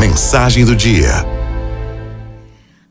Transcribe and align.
mensagem 0.00 0.64
do 0.64 0.74
dia. 0.74 1.10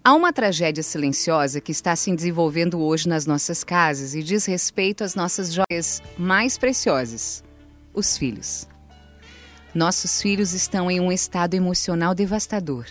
Há 0.03 0.13
uma 0.13 0.31
tragédia 0.31 0.83
silenciosa 0.83 1.59
que 1.59 1.71
está 1.71 1.95
se 1.95 2.15
desenvolvendo 2.15 2.79
hoje 2.79 3.09
nas 3.09 3.25
nossas 3.25 3.63
casas 3.63 4.13
e 4.13 4.21
diz 4.21 4.45
respeito 4.45 5.03
às 5.03 5.15
nossas 5.15 5.51
joias 5.51 6.03
mais 6.19 6.55
preciosas: 6.55 7.43
os 7.95 8.15
filhos. 8.15 8.67
Nossos 9.73 10.21
filhos 10.21 10.53
estão 10.53 10.91
em 10.91 10.99
um 10.99 11.11
estado 11.11 11.55
emocional 11.55 12.13
devastador. 12.13 12.85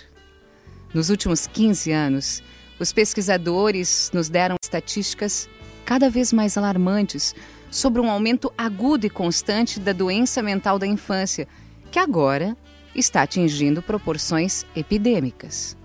Nos 0.92 1.10
últimos 1.10 1.46
15 1.46 1.92
anos, 1.92 2.42
os 2.80 2.92
pesquisadores 2.92 4.10
nos 4.12 4.28
deram 4.28 4.56
estatísticas 4.60 5.48
cada 5.84 6.10
vez 6.10 6.32
mais 6.32 6.58
alarmantes 6.58 7.36
sobre 7.70 8.00
um 8.00 8.10
aumento 8.10 8.52
agudo 8.58 9.06
e 9.06 9.10
constante 9.10 9.78
da 9.78 9.92
doença 9.92 10.42
mental 10.42 10.76
da 10.76 10.88
infância, 10.88 11.46
que 11.92 12.00
agora 12.00 12.56
está 13.00 13.22
atingindo 13.22 13.82
proporções 13.82 14.64
epidêmicas. 14.74 15.76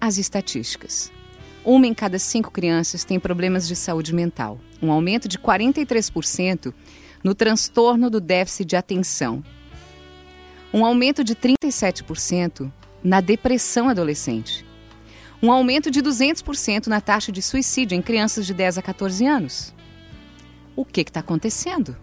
As 0.00 0.18
estatísticas. 0.18 1.12
Uma 1.64 1.86
em 1.86 1.94
cada 1.94 2.18
cinco 2.18 2.50
crianças 2.50 3.04
tem 3.04 3.20
problemas 3.20 3.68
de 3.68 3.76
saúde 3.76 4.14
mental, 4.14 4.58
um 4.80 4.90
aumento 4.90 5.28
de 5.28 5.38
43% 5.38 6.72
no 7.22 7.34
transtorno 7.34 8.08
do 8.08 8.20
déficit 8.20 8.64
de 8.64 8.76
atenção, 8.76 9.44
um 10.72 10.84
aumento 10.84 11.22
de 11.22 11.34
37% 11.34 12.72
na 13.04 13.20
depressão 13.20 13.88
adolescente, 13.88 14.64
um 15.42 15.52
aumento 15.52 15.90
de 15.90 16.00
200% 16.02 16.86
na 16.86 17.00
taxa 17.00 17.30
de 17.30 17.42
suicídio 17.42 17.96
em 17.96 18.02
crianças 18.02 18.46
de 18.46 18.54
10 18.54 18.78
a 18.78 18.82
14 18.82 19.26
anos. 19.26 19.74
O 20.74 20.84
que 20.84 21.02
está 21.02 21.20
acontecendo? 21.20 21.96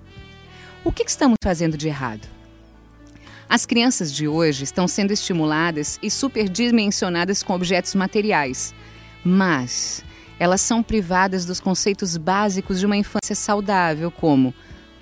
O 0.84 0.92
que, 0.92 1.04
que 1.04 1.10
estamos 1.10 1.38
fazendo 1.44 1.78
de 1.78 1.88
errado? 1.88 2.37
As 3.50 3.66
crianças 3.66 4.12
de 4.12 4.28
hoje 4.28 4.66
estão 4.66 4.90
sendo 4.90 5.12
estimuladas 5.12 5.98
e 6.04 6.12
superdimensionadas 6.12 7.42
com 7.42 7.54
objetos 7.54 7.96
materiais, 7.96 8.76
mas 9.24 10.04
elas 10.38 10.60
são 10.60 10.84
privadas 10.84 11.46
dos 11.46 11.62
conceitos 11.62 12.18
básicos 12.18 12.78
de 12.78 12.86
uma 12.86 12.98
infância 12.98 13.36
saudável, 13.36 14.12
como 14.12 14.54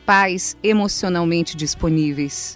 pais 0.05 0.55
emocionalmente 0.61 1.57
disponíveis, 1.57 2.55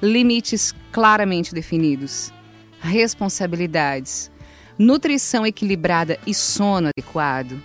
limites 0.00 0.74
claramente 0.90 1.54
definidos, 1.54 2.32
responsabilidades, 2.80 4.30
nutrição 4.78 5.46
equilibrada 5.46 6.18
e 6.26 6.32
sono 6.32 6.88
adequado, 6.88 7.62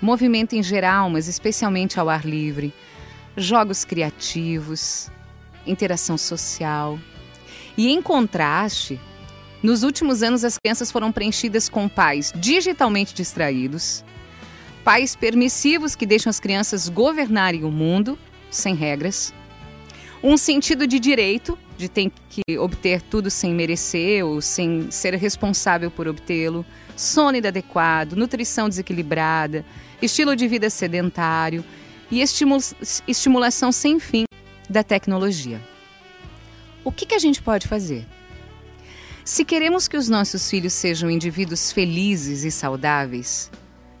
movimento 0.00 0.54
em 0.54 0.62
geral, 0.62 1.10
mas 1.10 1.28
especialmente 1.28 2.00
ao 2.00 2.08
ar 2.08 2.24
livre, 2.24 2.72
jogos 3.36 3.84
criativos, 3.84 5.10
interação 5.66 6.16
social. 6.16 6.98
E 7.76 7.88
em 7.88 8.02
contraste, 8.02 9.00
nos 9.62 9.82
últimos 9.82 10.22
anos 10.22 10.44
as 10.44 10.56
crianças 10.58 10.90
foram 10.90 11.12
preenchidas 11.12 11.68
com 11.68 11.88
pais 11.88 12.32
digitalmente 12.34 13.14
distraídos, 13.14 14.04
pais 14.82 15.14
permissivos 15.14 15.94
que 15.94 16.06
deixam 16.06 16.30
as 16.30 16.40
crianças 16.40 16.88
governarem 16.88 17.64
o 17.64 17.70
mundo 17.70 18.18
sem 18.50 18.74
regras, 18.74 19.32
um 20.22 20.36
sentido 20.36 20.86
de 20.86 20.98
direito, 20.98 21.58
de 21.78 21.88
ter 21.88 22.12
que 22.28 22.58
obter 22.58 23.00
tudo 23.00 23.30
sem 23.30 23.54
merecer 23.54 24.24
ou 24.24 24.42
sem 24.42 24.90
ser 24.90 25.14
responsável 25.14 25.90
por 25.90 26.06
obtê-lo, 26.06 26.64
sono 26.94 27.38
inadequado, 27.38 28.16
nutrição 28.16 28.68
desequilibrada, 28.68 29.64
estilo 30.02 30.36
de 30.36 30.46
vida 30.46 30.68
sedentário 30.68 31.64
e 32.10 32.20
estimulação 32.20 33.72
sem 33.72 33.98
fim 33.98 34.24
da 34.70 34.84
tecnologia. 34.84 35.60
O 36.84 36.92
que, 36.92 37.04
que 37.04 37.14
a 37.14 37.18
gente 37.18 37.42
pode 37.42 37.66
fazer? 37.66 38.06
Se 39.24 39.44
queremos 39.44 39.88
que 39.88 39.96
os 39.96 40.08
nossos 40.08 40.48
filhos 40.48 40.72
sejam 40.72 41.10
indivíduos 41.10 41.72
felizes 41.72 42.44
e 42.44 42.50
saudáveis, 42.50 43.50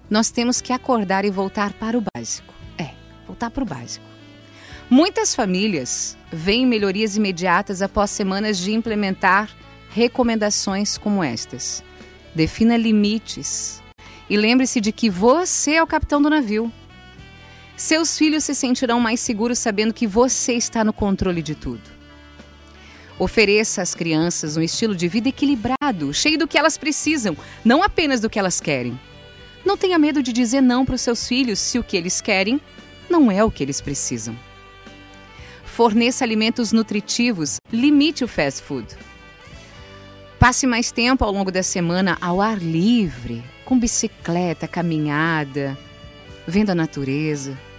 nós 0.08 0.30
temos 0.30 0.60
que 0.60 0.72
acordar 0.72 1.24
e 1.24 1.30
voltar 1.30 1.72
para 1.72 1.98
o 1.98 2.04
básico. 2.14 2.54
É, 2.78 2.90
voltar 3.26 3.50
para 3.50 3.62
o 3.62 3.66
básico. 3.66 4.04
Muitas 4.88 5.34
famílias 5.34 6.16
veem 6.32 6.66
melhorias 6.66 7.16
imediatas 7.16 7.82
após 7.82 8.10
semanas 8.10 8.58
de 8.58 8.72
implementar 8.72 9.50
recomendações 9.90 10.96
como 10.96 11.22
estas. 11.22 11.82
Defina 12.34 12.76
limites 12.76 13.82
e 14.28 14.36
lembre-se 14.36 14.80
de 14.80 14.92
que 14.92 15.10
você 15.10 15.74
é 15.74 15.82
o 15.82 15.86
capitão 15.86 16.22
do 16.22 16.30
navio. 16.30 16.72
Seus 17.80 18.18
filhos 18.18 18.44
se 18.44 18.54
sentirão 18.54 19.00
mais 19.00 19.20
seguros 19.20 19.58
sabendo 19.58 19.94
que 19.94 20.06
você 20.06 20.52
está 20.52 20.84
no 20.84 20.92
controle 20.92 21.40
de 21.40 21.54
tudo. 21.54 21.80
Ofereça 23.18 23.80
às 23.80 23.94
crianças 23.94 24.54
um 24.54 24.60
estilo 24.60 24.94
de 24.94 25.08
vida 25.08 25.30
equilibrado, 25.30 26.12
cheio 26.12 26.36
do 26.36 26.46
que 26.46 26.58
elas 26.58 26.76
precisam, 26.76 27.34
não 27.64 27.82
apenas 27.82 28.20
do 28.20 28.28
que 28.28 28.38
elas 28.38 28.60
querem. 28.60 29.00
Não 29.64 29.78
tenha 29.78 29.98
medo 29.98 30.22
de 30.22 30.30
dizer 30.30 30.60
não 30.60 30.84
para 30.84 30.94
os 30.94 31.00
seus 31.00 31.26
filhos 31.26 31.58
se 31.58 31.78
o 31.78 31.82
que 31.82 31.96
eles 31.96 32.20
querem 32.20 32.60
não 33.08 33.32
é 33.32 33.42
o 33.42 33.50
que 33.50 33.62
eles 33.62 33.80
precisam. 33.80 34.38
Forneça 35.64 36.22
alimentos 36.22 36.72
nutritivos, 36.72 37.56
limite 37.72 38.22
o 38.22 38.28
fast 38.28 38.60
food. 38.60 38.94
Passe 40.38 40.66
mais 40.66 40.92
tempo 40.92 41.24
ao 41.24 41.32
longo 41.32 41.50
da 41.50 41.62
semana 41.62 42.18
ao 42.20 42.42
ar 42.42 42.58
livre, 42.58 43.42
com 43.64 43.78
bicicleta, 43.78 44.68
caminhada, 44.68 45.78
vendo 46.46 46.68
a 46.68 46.74
natureza. 46.74 47.69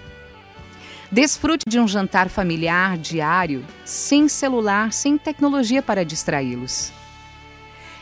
Desfrute 1.11 1.65
de 1.67 1.77
um 1.77 1.85
jantar 1.85 2.29
familiar 2.29 2.97
diário, 2.97 3.65
sem 3.83 4.29
celular, 4.29 4.93
sem 4.93 5.17
tecnologia 5.17 5.81
para 5.81 6.05
distraí-los. 6.05 6.93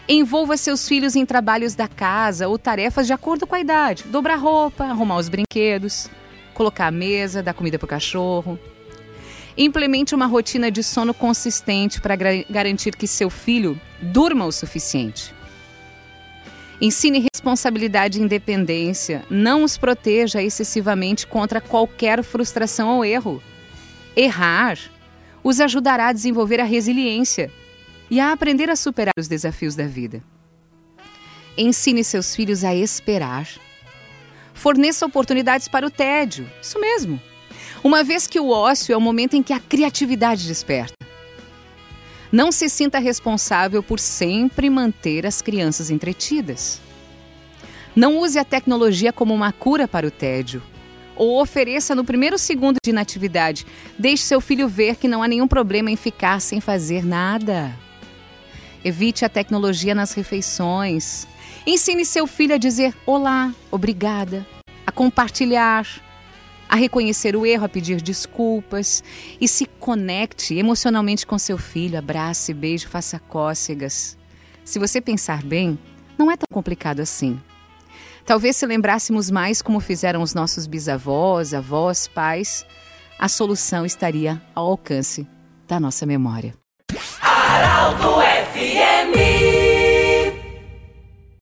Envolva 0.07 0.55
seus 0.57 0.87
filhos 0.87 1.15
em 1.15 1.25
trabalhos 1.25 1.73
da 1.73 1.87
casa 1.87 2.47
ou 2.47 2.59
tarefas 2.59 3.07
de 3.07 3.13
acordo 3.13 3.47
com 3.47 3.55
a 3.55 3.59
idade. 3.59 4.03
Dobrar 4.03 4.35
roupa, 4.35 4.83
arrumar 4.83 5.17
os 5.17 5.27
brinquedos, 5.27 6.07
colocar 6.53 6.85
a 6.85 6.91
mesa, 6.91 7.41
dar 7.41 7.55
comida 7.55 7.79
para 7.79 7.85
o 7.85 7.89
cachorro. 7.89 8.59
Implemente 9.57 10.13
uma 10.13 10.27
rotina 10.27 10.69
de 10.69 10.83
sono 10.83 11.11
consistente 11.11 11.99
para 11.99 12.15
garantir 12.15 12.95
que 12.95 13.07
seu 13.07 13.31
filho 13.31 13.79
durma 13.99 14.45
o 14.45 14.51
suficiente. 14.51 15.33
Ensine 16.79 17.28
responsabilidade 17.39 18.19
e 18.19 18.21
independência. 18.21 19.23
Não 19.29 19.63
os 19.63 19.77
proteja 19.77 20.43
excessivamente 20.43 21.25
contra 21.25 21.61
qualquer 21.61 22.21
frustração 22.21 22.97
ou 22.97 23.05
erro. 23.05 23.41
Errar 24.13 24.77
os 25.41 25.61
ajudará 25.61 26.07
a 26.07 26.13
desenvolver 26.13 26.59
a 26.59 26.65
resiliência 26.65 27.49
e 28.09 28.19
a 28.19 28.33
aprender 28.33 28.69
a 28.69 28.75
superar 28.75 29.13
os 29.17 29.29
desafios 29.29 29.73
da 29.73 29.87
vida. 29.87 30.21
Ensine 31.57 32.03
seus 32.03 32.35
filhos 32.35 32.65
a 32.65 32.75
esperar. 32.75 33.47
Forneça 34.53 35.05
oportunidades 35.05 35.69
para 35.69 35.87
o 35.87 35.89
tédio. 35.89 36.45
Isso 36.61 36.77
mesmo. 36.77 37.21
Uma 37.81 38.03
vez 38.03 38.27
que 38.27 38.39
o 38.39 38.49
ócio 38.49 38.91
é 38.91 38.97
o 38.97 39.01
momento 39.01 39.37
em 39.37 39.43
que 39.43 39.53
a 39.53 39.61
criatividade 39.61 40.45
desperta. 40.45 40.93
Não 42.29 42.51
se 42.51 42.67
sinta 42.67 42.99
responsável 42.99 43.81
por 43.81 43.97
sempre 43.97 44.69
manter 44.69 45.25
as 45.25 45.41
crianças 45.41 45.89
entretidas. 45.89 46.81
Não 47.95 48.19
use 48.19 48.37
a 48.37 48.45
tecnologia 48.45 49.11
como 49.11 49.33
uma 49.33 49.51
cura 49.51 49.87
para 49.87 50.07
o 50.07 50.11
tédio. 50.11 50.61
Ou 51.15 51.41
ofereça 51.41 51.93
no 51.95 52.05
primeiro 52.05 52.37
segundo 52.37 52.77
de 52.83 52.91
inatividade. 52.91 53.65
Deixe 53.97 54.23
seu 54.23 54.39
filho 54.39 54.67
ver 54.67 54.95
que 54.95 55.07
não 55.07 55.21
há 55.21 55.27
nenhum 55.27 55.47
problema 55.47 55.91
em 55.91 55.95
ficar 55.95 56.39
sem 56.39 56.61
fazer 56.61 57.05
nada. 57.05 57.73
Evite 58.83 59.25
a 59.25 59.29
tecnologia 59.29 59.93
nas 59.93 60.13
refeições. 60.13 61.27
Ensine 61.65 62.05
seu 62.05 62.25
filho 62.25 62.55
a 62.55 62.57
dizer 62.57 62.95
olá, 63.05 63.53
obrigada, 63.69 64.47
a 64.87 64.91
compartilhar, 64.91 65.85
a 66.69 66.75
reconhecer 66.75 67.35
o 67.35 67.45
erro, 67.45 67.65
a 67.65 67.69
pedir 67.69 67.99
desculpas 67.99 69.03
e 69.41 69.47
se 69.47 69.65
conecte 69.65 70.55
emocionalmente 70.55 71.27
com 71.27 71.37
seu 71.37 71.57
filho, 71.57 71.97
abrace, 71.97 72.53
beijo, 72.53 72.87
faça 72.87 73.19
cócegas. 73.19 74.17
Se 74.63 74.79
você 74.79 75.01
pensar 75.01 75.43
bem, 75.43 75.77
não 76.17 76.31
é 76.31 76.37
tão 76.37 76.47
complicado 76.51 77.01
assim. 77.01 77.39
Talvez 78.25 78.55
se 78.55 78.65
lembrássemos 78.65 79.29
mais 79.31 79.61
como 79.61 79.79
fizeram 79.79 80.21
os 80.21 80.33
nossos 80.33 80.67
bisavós, 80.67 81.53
avós, 81.53 82.07
pais, 82.07 82.65
a 83.17 83.27
solução 83.27 83.85
estaria 83.85 84.41
ao 84.53 84.67
alcance 84.67 85.27
da 85.67 85.79
nossa 85.79 86.05
memória. 86.05 86.53
FMI. 88.53 89.58